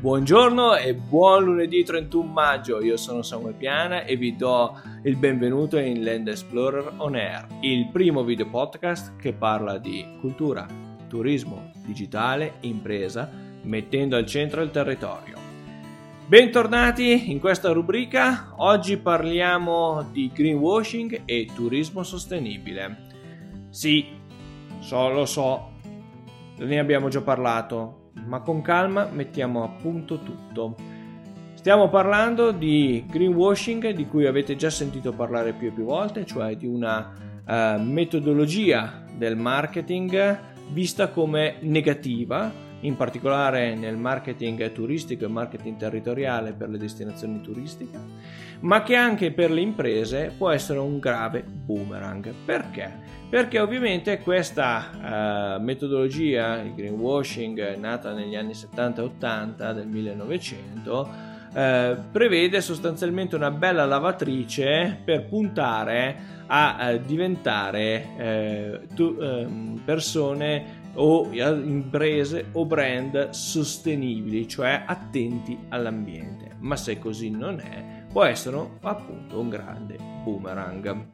[0.00, 5.76] Buongiorno e buon lunedì 31 maggio, io sono Samuel Piana e vi do il benvenuto
[5.76, 10.66] in Land Explorer On Air, il primo video podcast che parla di cultura,
[11.06, 13.30] turismo, digitale, impresa,
[13.64, 15.36] mettendo al centro il territorio.
[16.26, 22.96] Bentornati in questa rubrica, oggi parliamo di greenwashing e turismo sostenibile.
[23.68, 24.06] Sì,
[24.78, 25.72] so, lo so,
[26.56, 30.76] ne abbiamo già parlato, ma con calma mettiamo a punto tutto.
[31.54, 36.56] Stiamo parlando di greenwashing di cui avete già sentito parlare più e più volte, cioè
[36.56, 37.12] di una
[37.46, 40.38] uh, metodologia del marketing
[40.72, 42.50] vista come negativa,
[42.80, 47.98] in particolare nel marketing turistico e marketing territoriale per le destinazioni turistiche,
[48.60, 52.32] ma che anche per le imprese può essere un grave boomerang.
[52.44, 53.18] Perché?
[53.30, 61.10] Perché ovviamente questa uh, metodologia, il greenwashing, nata negli anni 70 e 80 del 1900,
[61.52, 70.79] uh, prevede sostanzialmente una bella lavatrice per puntare a uh, diventare eh, tu, ehm, persone
[70.94, 76.56] o imprese o brand sostenibili, cioè attenti all'ambiente.
[76.58, 81.08] Ma se così non è, può essere appunto un grande boomerang.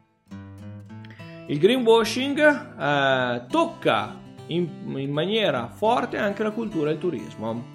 [1.48, 2.38] Il greenwashing
[2.78, 4.18] eh, tocca
[4.48, 7.74] in, in maniera forte anche la cultura e il turismo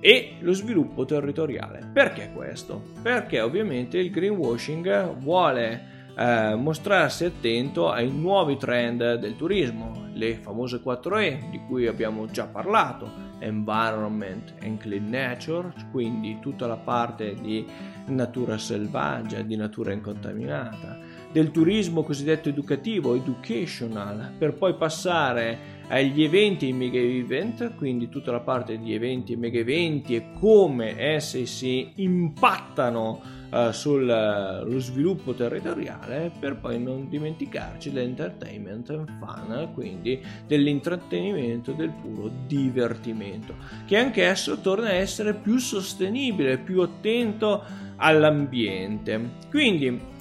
[0.00, 1.88] e lo sviluppo territoriale.
[1.92, 2.82] Perché questo?
[3.02, 10.80] Perché ovviamente il greenwashing vuole eh, mostrarsi attento ai nuovi trend del turismo, le famose
[10.82, 17.66] 4E di cui abbiamo già parlato, environment and clean nature, quindi tutta la parte di
[18.06, 20.98] natura selvaggia, di natura incontaminata,
[21.36, 28.32] del turismo cosiddetto educativo, educational, per poi passare agli eventi e mega event, quindi tutta
[28.32, 33.20] la parte di eventi e mega eventi e come essi si impattano
[33.50, 41.90] uh, sullo uh, sviluppo territoriale, per poi non dimenticarci dell'entertainment and fun, quindi dell'intrattenimento, del
[41.90, 47.62] puro divertimento, che anch'esso torna a essere più sostenibile, più attento
[47.96, 49.32] all'ambiente.
[49.50, 50.14] Quindi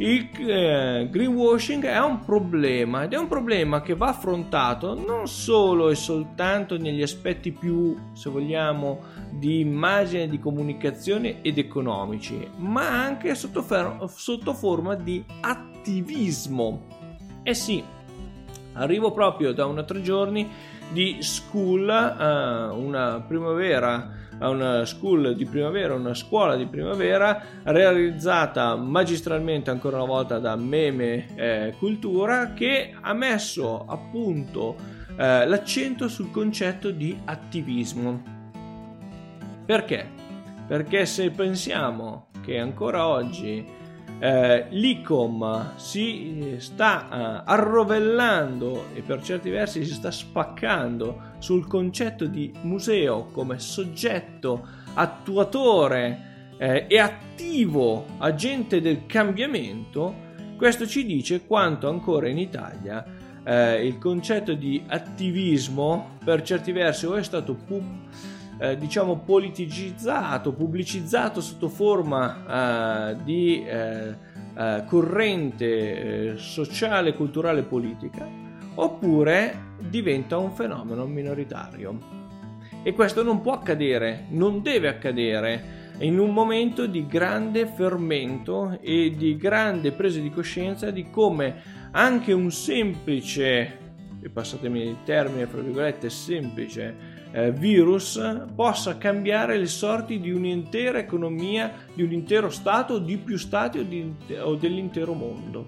[0.00, 5.90] il eh, greenwashing è un problema ed è un problema che va affrontato non solo
[5.90, 9.00] e soltanto negli aspetti più, se vogliamo,
[9.30, 16.86] di immagine, di comunicazione ed economici, ma anche sotto, fer- sotto forma di attivismo.
[17.42, 17.84] Eh sì,
[18.72, 20.48] arrivo proprio da una tre giorni
[20.90, 28.76] di school, uh, una primavera a una school di primavera, una scuola di primavera realizzata
[28.76, 34.76] magistralmente ancora una volta da Meme eh, Cultura che ha messo appunto
[35.16, 38.22] eh, l'accento sul concetto di attivismo.
[39.66, 40.08] Perché?
[40.66, 43.78] Perché se pensiamo che ancora oggi
[44.20, 52.26] eh, l'ICOM si sta eh, arrovellando e per certi versi si sta spaccando sul concetto
[52.26, 61.88] di museo come soggetto attuatore eh, e attivo agente del cambiamento, questo ci dice quanto
[61.88, 63.02] ancora in Italia
[63.42, 68.08] eh, il concetto di attivismo per certi versi o è stato pub-
[68.60, 74.14] eh, diciamo politicizzato, pubblicizzato sotto forma eh, di eh,
[74.54, 78.28] eh corrente sociale, culturale e politica,
[78.74, 82.18] oppure diventa un fenomeno minoritario.
[82.82, 89.14] E questo non può accadere, non deve accadere in un momento di grande fermento e
[89.16, 93.78] di grande presa di coscienza di come anche un semplice,
[94.20, 98.20] e passatemi il termine, fra virgolette, semplice eh, virus
[98.54, 103.82] possa cambiare le sorti di un'intera economia, di un intero Stato, di più Stati o,
[103.84, 105.66] di, o dell'intero mondo.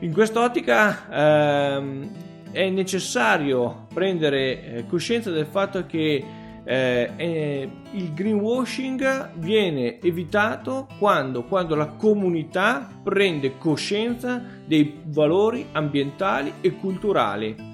[0.00, 2.10] In quest'ottica ehm,
[2.50, 6.24] è necessario prendere eh, coscienza del fatto che
[6.64, 16.54] eh, eh, il greenwashing viene evitato quando, quando la comunità prende coscienza dei valori ambientali
[16.60, 17.71] e culturali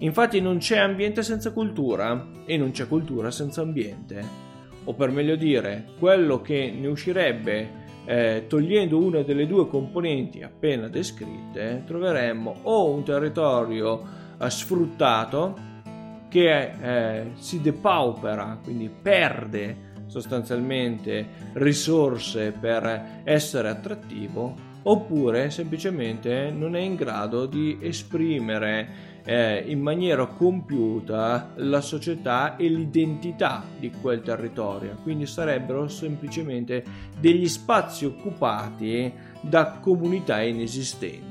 [0.00, 4.48] Infatti non c'è ambiente senza cultura e non c'è cultura senza ambiente.
[4.84, 10.88] O per meglio dire, quello che ne uscirebbe eh, togliendo una delle due componenti appena
[10.88, 14.02] descritte, troveremmo o un territorio
[14.40, 15.68] eh, sfruttato
[16.28, 26.80] che eh, si depaupera, quindi perde sostanzialmente risorse per essere attrattivo, oppure semplicemente non è
[26.80, 34.98] in grado di esprimere eh, in maniera compiuta la società e l'identità di quel territorio.
[35.02, 36.84] Quindi sarebbero semplicemente
[37.18, 41.30] degli spazi occupati da comunità inesistenti.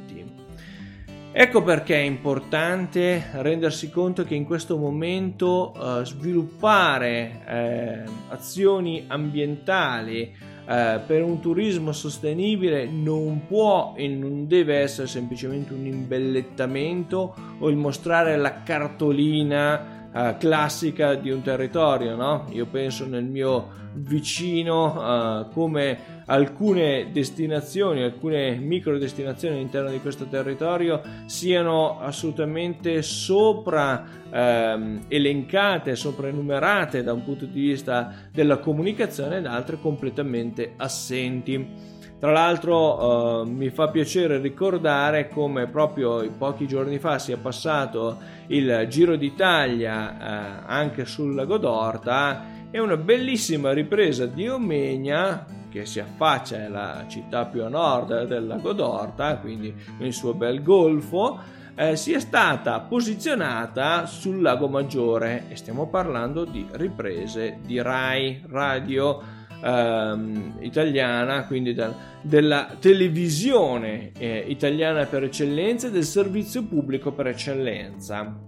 [1.32, 10.36] Ecco perché è importante rendersi conto che in questo momento eh, sviluppare eh, azioni ambientali
[10.70, 17.70] eh, per un turismo sostenibile non può e non deve essere semplicemente un imbellettamento o
[17.70, 22.46] il mostrare la cartolina uh, classica di un territorio, no?
[22.52, 24.94] Io penso nel mio vicino
[25.40, 35.06] uh, come alcune destinazioni, alcune micro destinazioni all'interno di questo territorio siano assolutamente sopra ehm,
[35.08, 41.98] elencate, soprannumerate da un punto di vista della comunicazione ed altre completamente assenti.
[42.20, 48.18] Tra l'altro eh, mi fa piacere ricordare come proprio pochi giorni fa sia passato
[48.48, 55.86] il Giro d'Italia eh, anche sul lago d'Orta e una bellissima ripresa di Omegna che
[55.86, 61.40] si affaccia alla città più a nord del lago d'Orta, quindi il suo bel golfo,
[61.76, 69.22] eh, sia stata posizionata sul lago Maggiore e stiamo parlando di riprese di RAI Radio
[69.64, 77.28] ehm, italiana, quindi da, della televisione eh, italiana per eccellenza e del servizio pubblico per
[77.28, 78.48] eccellenza.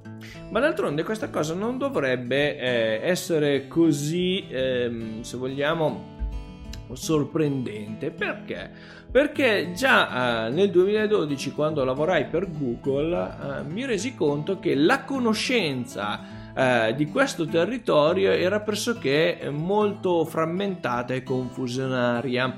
[0.49, 6.10] Ma d'altronde questa cosa non dovrebbe eh, essere così, ehm, se vogliamo,
[6.95, 8.11] sorprendente.
[8.11, 8.69] Perché?
[9.11, 13.15] Perché già eh, nel 2012, quando lavorai per Google,
[13.59, 21.13] eh, mi resi conto che la conoscenza eh, di questo territorio era pressoché molto frammentata
[21.13, 22.55] e confusionaria.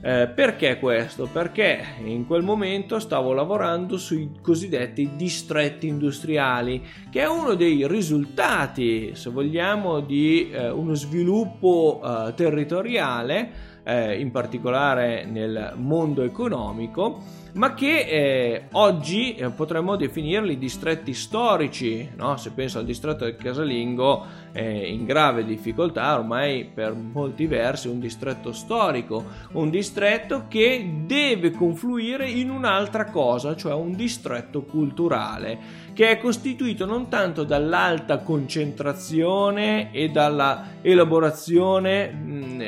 [0.00, 1.28] Eh, perché questo?
[1.30, 9.10] Perché in quel momento stavo lavorando sui cosiddetti distretti industriali, che è uno dei risultati,
[9.14, 13.50] se vogliamo, di eh, uno sviluppo eh, territoriale,
[13.88, 17.22] eh, in particolare nel mondo economico,
[17.54, 22.10] ma che eh, oggi eh, potremmo definirli distretti storici.
[22.14, 22.36] No?
[22.36, 28.50] Se penso al distretto del Casalingo, in grave difficoltà, ormai per molti versi un distretto
[28.52, 35.58] storico, un distretto che deve confluire in un'altra cosa, cioè un distretto culturale,
[35.92, 42.60] che è costituito non tanto dall'alta concentrazione e dalla elaborazione mh,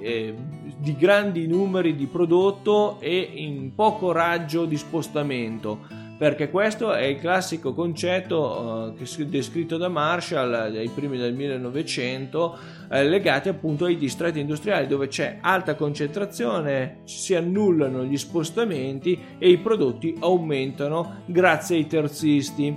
[0.00, 0.34] eh,
[0.78, 7.20] di grandi numeri di prodotto e in poco raggio di spostamento perché questo è il
[7.20, 12.58] classico concetto uh, descritto da Marshall ai primi del 1900
[12.90, 19.48] eh, legati appunto ai distretti industriali dove c'è alta concentrazione si annullano gli spostamenti e
[19.48, 22.76] i prodotti aumentano grazie ai terzisti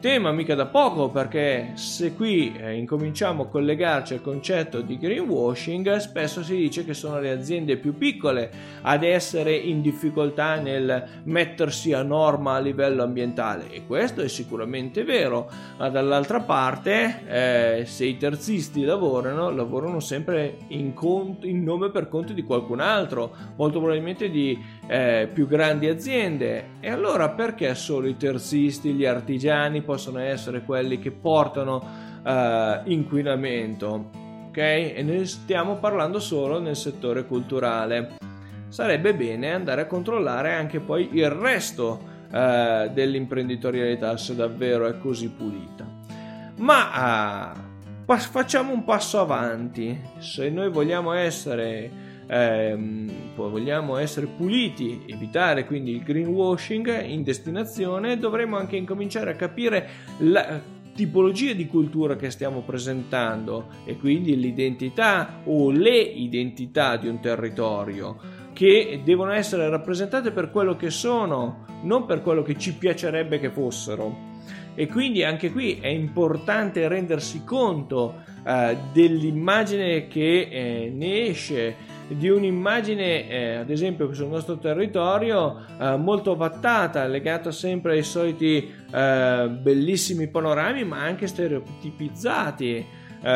[0.00, 5.96] Tema mica da poco perché se qui eh, incominciamo a collegarci al concetto di greenwashing,
[5.96, 8.50] spesso si dice che sono le aziende più piccole
[8.80, 13.70] ad essere in difficoltà nel mettersi a norma a livello ambientale.
[13.70, 20.60] E questo è sicuramente vero, ma dall'altra parte eh, se i terzisti lavorano, lavorano sempre
[20.68, 25.88] in, conto, in nome per conto di qualcun altro, molto probabilmente di eh, più grandi
[25.88, 26.78] aziende.
[26.80, 31.82] E allora perché solo i terzisti, gli artigiani possono essere quelli che portano
[32.22, 34.10] uh, inquinamento,
[34.46, 34.56] ok?
[34.56, 38.18] E ne stiamo parlando solo nel settore culturale.
[38.68, 45.28] Sarebbe bene andare a controllare anche poi il resto uh, dell'imprenditorialità se davvero è così
[45.28, 45.84] pulita.
[46.58, 47.52] Ma
[48.06, 50.00] uh, facciamo un passo avanti.
[50.18, 51.90] Se noi vogliamo essere
[52.30, 59.88] ehm, vogliamo essere puliti, evitare quindi il greenwashing in destinazione, dovremo anche incominciare a capire
[60.18, 67.20] la tipologia di cultura che stiamo presentando e quindi l'identità o le identità di un
[67.20, 73.38] territorio che devono essere rappresentate per quello che sono, non per quello che ci piacerebbe
[73.38, 74.28] che fossero.
[74.74, 81.76] E quindi anche qui è importante rendersi conto eh, dell'immagine che eh, ne esce
[82.16, 88.72] di un'immagine, eh, ad esempio sul nostro territorio, eh, molto vattata, legata sempre ai soliti
[88.92, 92.98] eh, bellissimi panorami, ma anche stereotipizzati.
[93.22, 93.30] Eh,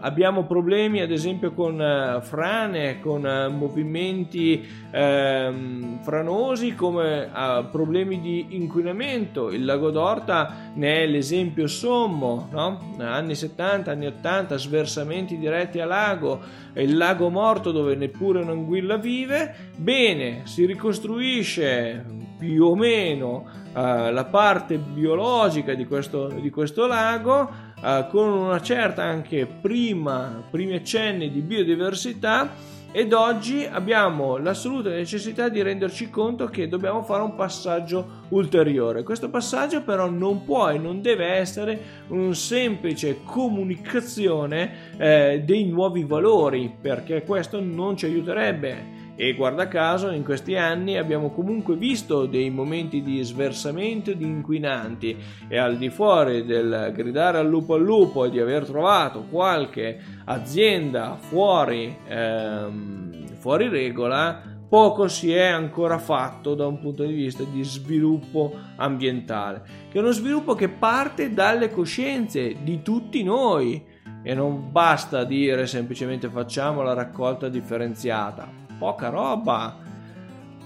[0.00, 8.20] abbiamo problemi ad esempio con eh, frane, con eh, movimenti ehm, franosi come eh, problemi
[8.20, 9.50] di inquinamento.
[9.50, 12.94] Il lago d'Orta ne è l'esempio sommo, no?
[12.98, 16.40] anni 70, anni 80, sversamenti diretti a lago,
[16.74, 19.54] il lago morto dove neppure un'anguilla vive.
[19.76, 22.04] Bene, si ricostruisce
[22.38, 28.60] più o meno uh, la parte biologica di questo, di questo lago uh, con una
[28.60, 36.46] certa anche prima, primi accenni di biodiversità ed oggi abbiamo l'assoluta necessità di renderci conto
[36.46, 39.02] che dobbiamo fare un passaggio ulteriore.
[39.02, 46.04] Questo passaggio però non può e non deve essere un semplice comunicazione eh, dei nuovi
[46.04, 52.26] valori perché questo non ci aiuterebbe e guarda caso in questi anni abbiamo comunque visto
[52.26, 55.16] dei momenti di sversamento di inquinanti.
[55.48, 59.98] E al di fuori del gridare al lupo al lupo e di aver trovato qualche
[60.26, 67.42] azienda fuori, ehm, fuori regola poco si è ancora fatto da un punto di vista
[67.42, 73.84] di sviluppo ambientale, che è uno sviluppo che parte dalle coscienze di tutti noi.
[74.22, 79.76] E non basta dire semplicemente facciamo la raccolta differenziata poca roba.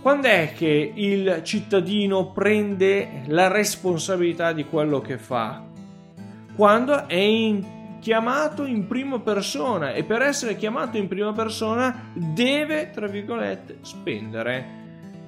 [0.00, 5.62] Quando è che il cittadino prende la responsabilità di quello che fa?
[6.56, 7.64] Quando è in,
[8.00, 14.80] chiamato in prima persona e per essere chiamato in prima persona deve, tra virgolette, spendere.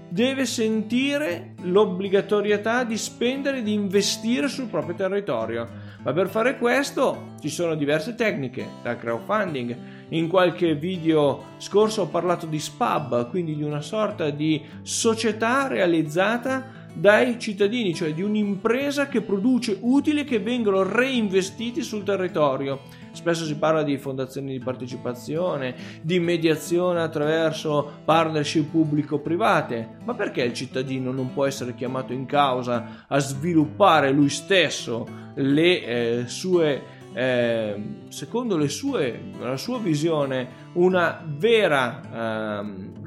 [0.09, 5.69] Deve sentire l'obbligatorietà di spendere, di investire sul proprio territorio.
[6.03, 9.77] Ma per fare questo ci sono diverse tecniche, dal crowdfunding
[10.11, 16.83] in qualche video scorso ho parlato di SPAB, quindi di una sorta di società realizzata
[16.95, 22.83] dai cittadini, cioè di un'impresa che produce utili che vengono reinvestiti sul territorio.
[23.11, 30.53] Spesso si parla di fondazioni di partecipazione, di mediazione attraverso partnership pubblico-private, ma perché il
[30.53, 37.77] cittadino non può essere chiamato in causa a sviluppare lui stesso le eh, sue eh,
[38.09, 42.63] secondo sue, la sua visione, un vero eh,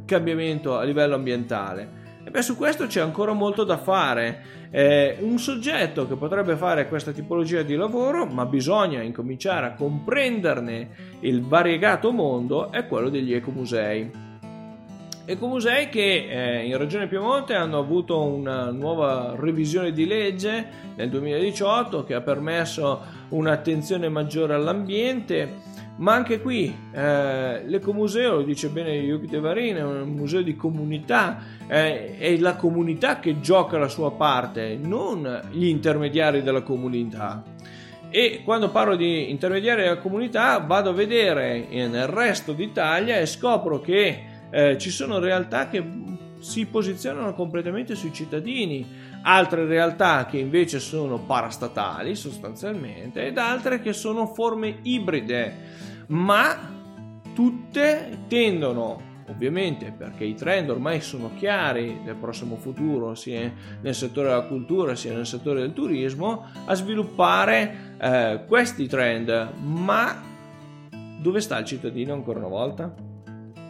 [0.05, 2.05] cambiamento a livello ambientale.
[2.23, 4.55] E beh, su questo c'è ancora molto da fare.
[4.69, 10.89] Eh, un soggetto che potrebbe fare questa tipologia di lavoro, ma bisogna incominciare a comprenderne
[11.21, 14.26] il variegato mondo, è quello degli ecomusei.
[15.29, 20.65] Ecomusei che eh, in Regione Piemonte hanno avuto una nuova revisione di legge
[20.95, 25.55] nel 2018 che ha permesso un'attenzione maggiore all'ambiente,
[25.97, 30.55] ma anche qui eh, l'ecomuseo, lo dice bene Yuki De Varine, è un museo di
[30.55, 37.43] comunità, eh, è la comunità che gioca la sua parte, non gli intermediari della comunità.
[38.09, 43.81] E quando parlo di intermediari della comunità vado a vedere nel resto d'Italia e scopro
[43.81, 45.83] che eh, ci sono realtà che
[46.39, 48.85] si posizionano completamente sui cittadini,
[49.23, 55.55] altre realtà che invece sono parastatali sostanzialmente ed altre che sono forme ibride,
[56.07, 56.75] ma
[57.33, 63.51] tutte tendono ovviamente perché i trend ormai sono chiari nel prossimo futuro sia
[63.81, 70.23] nel settore della cultura sia nel settore del turismo a sviluppare eh, questi trend ma
[71.19, 73.06] dove sta il cittadino ancora una volta?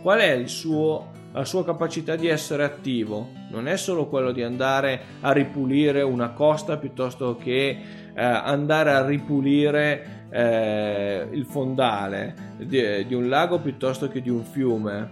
[0.07, 3.27] Qual è suo, la sua capacità di essere attivo?
[3.49, 7.77] Non è solo quello di andare a ripulire una costa piuttosto che
[8.15, 14.45] eh, andare a ripulire eh, il fondale di, di un lago piuttosto che di un
[14.45, 15.09] fiume,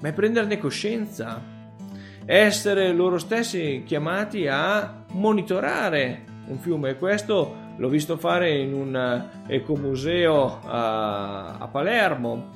[0.00, 1.40] ma è prenderne coscienza,
[2.26, 6.90] essere loro stessi chiamati a monitorare un fiume.
[6.90, 12.55] E questo l'ho visto fare in un ecomuseo a, a Palermo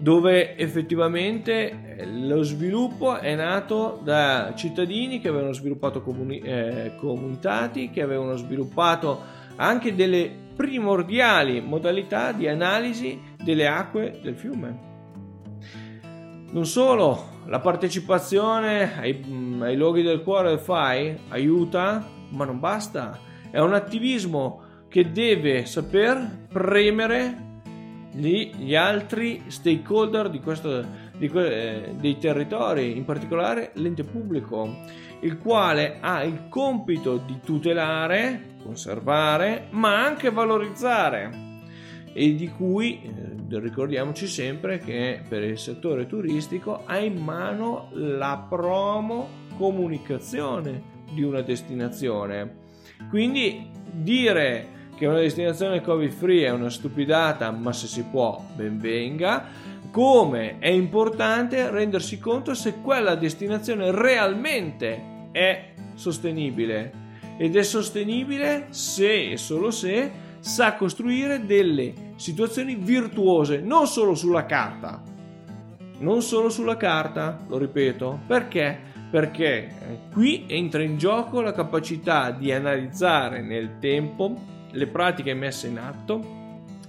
[0.00, 7.90] dove effettivamente eh, lo sviluppo è nato da cittadini che avevano sviluppato comuni- eh, comitati,
[7.90, 9.20] che avevano sviluppato
[9.56, 14.88] anche delle primordiali modalità di analisi delle acque del fiume.
[16.50, 22.58] Non solo, la partecipazione ai, mm, ai luoghi del cuore del FAI aiuta, ma non
[22.58, 23.18] basta.
[23.50, 27.48] È un attivismo che deve saper premere
[28.12, 30.84] gli altri stakeholder di questo,
[31.16, 34.76] di, eh, dei territori, in particolare l'ente pubblico,
[35.20, 41.48] il quale ha il compito di tutelare, conservare, ma anche valorizzare
[42.12, 48.44] e di cui eh, ricordiamoci sempre che per il settore turistico ha in mano la
[48.48, 52.58] promo comunicazione di una destinazione.
[53.08, 58.78] Quindi dire che una destinazione covid free è una stupidata, ma se si può ben
[58.78, 59.46] venga,
[59.90, 66.92] come è importante rendersi conto se quella destinazione realmente è sostenibile
[67.38, 74.44] ed è sostenibile se e solo se sa costruire delle situazioni virtuose, non solo sulla
[74.44, 75.02] carta.
[76.00, 78.78] Non solo sulla carta, lo ripeto, perché?
[79.10, 85.68] Perché eh, qui entra in gioco la capacità di analizzare nel tempo le pratiche messe
[85.68, 86.38] in atto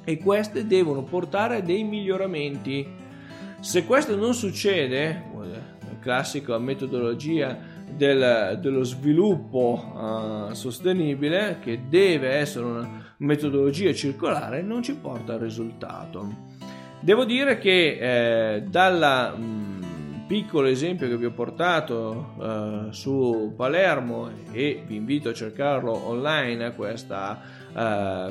[0.04, 2.88] e queste devono portare a dei miglioramenti.
[3.60, 7.58] Se questo non succede, la classica metodologia
[7.96, 15.40] del, dello sviluppo uh, sostenibile, che deve essere una metodologia circolare, non ci porta al
[15.40, 16.50] risultato.
[17.02, 24.30] Devo dire che eh, dalla mh, piccolo esempio che vi ho portato uh, su Palermo
[24.52, 27.42] e vi invito a cercarlo online questa,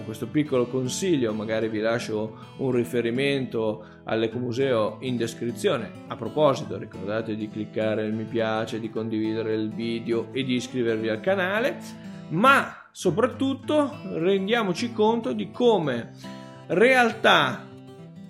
[0.05, 5.91] questo piccolo consiglio magari vi lascio un riferimento all'Ecomuseo in descrizione.
[6.09, 11.09] A proposito ricordate di cliccare il mi piace di condividere il video e di iscrivervi
[11.09, 11.79] al canale
[12.31, 16.13] ma soprattutto rendiamoci conto di come
[16.67, 17.67] realtà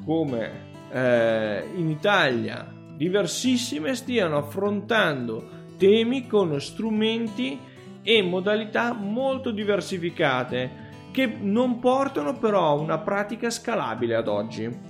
[0.04, 7.58] come eh, in Italia diversissime stiano affrontando temi con strumenti
[8.02, 10.79] e modalità molto diversificate
[11.10, 14.88] che non portano però a una pratica scalabile ad oggi.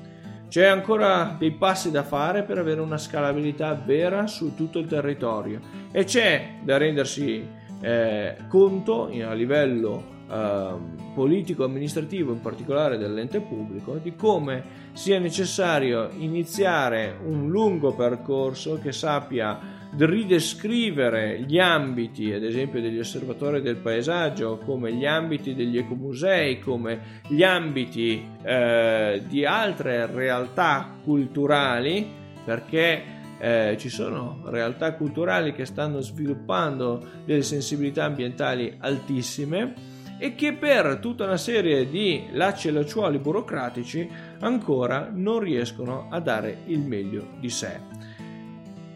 [0.48, 5.60] C'è ancora dei passi da fare per avere una scalabilità vera su tutto il territorio
[5.92, 7.46] e c'è da rendersi
[7.80, 10.74] eh, conto a livello eh,
[11.14, 19.78] politico-amministrativo, in particolare dell'ente pubblico, di come sia necessario iniziare un lungo percorso che sappia
[19.96, 27.22] ridescrivere gli ambiti, ad esempio degli osservatori del paesaggio, come gli ambiti degli ecomusei, come
[27.26, 32.08] gli ambiti eh, di altre realtà culturali,
[32.44, 33.02] perché
[33.38, 39.89] eh, ci sono realtà culturali che stanno sviluppando delle sensibilità ambientali altissime
[40.22, 44.06] e che per tutta una serie di lacci e lacciuoli burocratici
[44.40, 47.80] ancora non riescono a dare il meglio di sé.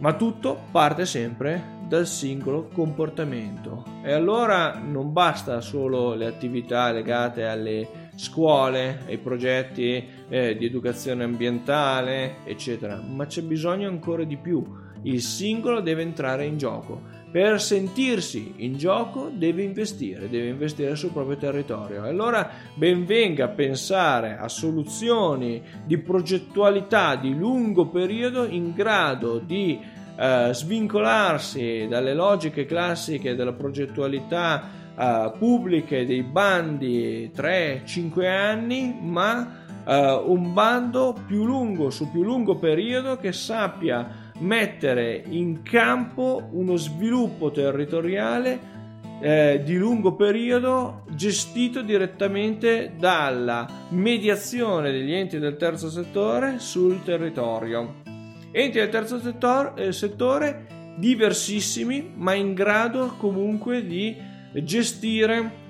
[0.00, 7.46] Ma tutto parte sempre dal singolo comportamento e allora non basta solo le attività legate
[7.46, 14.62] alle scuole, ai progetti eh, di educazione ambientale, eccetera, ma c'è bisogno ancora di più.
[15.02, 17.00] Il singolo deve entrare in gioco
[17.35, 22.05] per sentirsi in gioco deve investire, deve investire sul proprio territorio.
[22.05, 29.77] Allora ben venga pensare a soluzioni di progettualità di lungo periodo in grado di
[30.16, 40.23] eh, svincolarsi dalle logiche classiche della progettualità eh, pubbliche dei bandi 3-5 anni, ma eh,
[40.25, 47.50] un bando più lungo su più lungo periodo che sappia mettere in campo uno sviluppo
[47.50, 48.72] territoriale
[49.20, 58.02] eh, di lungo periodo gestito direttamente dalla mediazione degli enti del terzo settore sul territorio.
[58.50, 64.14] Enti del terzo settore, eh, settore diversissimi ma in grado comunque di
[64.62, 65.62] gestire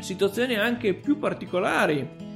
[0.00, 2.28] situazioni anche più particolari.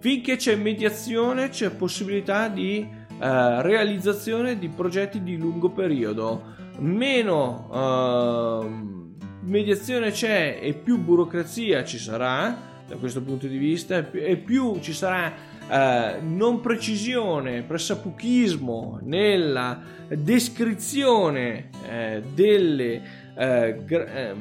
[0.00, 6.58] Finché c'è mediazione c'è possibilità di eh, realizzazione di progetti di lungo periodo.
[6.78, 9.10] Meno uh,
[9.42, 12.56] mediazione c'è e più burocrazia ci sarà
[12.88, 15.32] da questo punto di vista e più ci sarà
[15.68, 23.02] uh, non precisione, pressapuchismo nella descrizione uh, delle,
[23.36, 24.34] uh,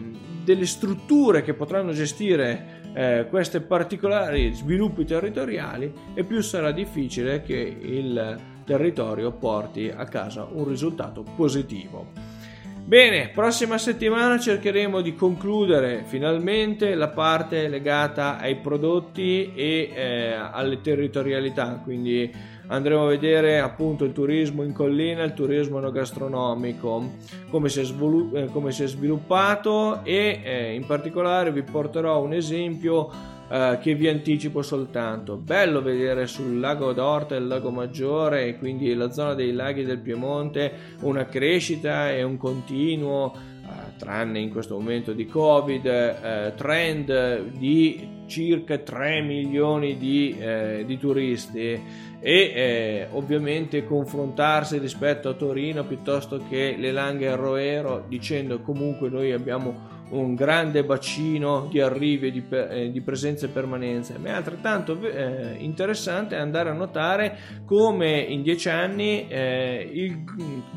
[0.44, 7.78] delle, strutture che potranno gestire eh, questi particolari sviluppi territoriali e più sarà difficile che
[7.80, 12.40] il territorio porti a casa un risultato positivo.
[12.84, 20.82] Bene, prossima settimana cercheremo di concludere finalmente la parte legata ai prodotti e eh, alle
[20.82, 22.30] territorialità, quindi
[22.68, 27.12] andremo a vedere appunto il turismo in collina, il turismo enogastronomico,
[27.50, 32.22] come si è, svolu- eh, come si è sviluppato e eh, in particolare vi porterò
[32.22, 33.10] un esempio
[33.52, 35.36] eh, che vi anticipo soltanto.
[35.36, 39.84] Bello vedere sul lago d'Orta e il lago Maggiore e quindi la zona dei laghi
[39.84, 46.54] del Piemonte una crescita e un continuo, eh, tranne in questo momento di Covid, eh,
[46.56, 51.82] trend di circa 3 milioni di, eh, di turisti e
[52.22, 59.34] eh, ovviamente confrontarsi rispetto a Torino piuttosto che le Langhe e Roero dicendo comunque noi
[59.34, 64.32] abbiamo un grande bacino di arrivi e di, eh, di presenze e permanenze, ma è
[64.32, 70.24] altrettanto eh, interessante andare a notare come in dieci anni eh, il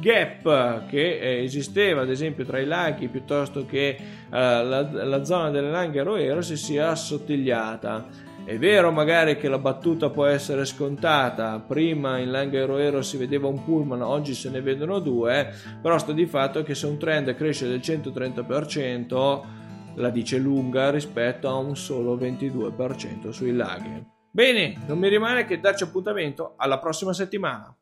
[0.00, 3.98] gap che eh, esisteva ad esempio tra i laghi piuttosto che eh,
[4.30, 8.32] la, la, zona delle Langhe Roero si sia assottigliata.
[8.46, 13.48] È vero magari che la battuta può essere scontata, prima in Langhe Roero si vedeva
[13.48, 17.34] un pullman, oggi se ne vedono due, però sta di fatto che se un trend
[17.36, 19.42] cresce del 130%
[19.94, 24.04] la dice lunga rispetto a un solo 22% sui laghi.
[24.30, 27.74] Bene, non mi rimane che darci appuntamento alla prossima settimana.